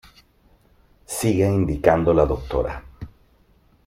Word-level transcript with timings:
Sigue 1.05 1.45
indicando 1.45 2.11
la 2.11 2.25
Dra. 2.25 2.83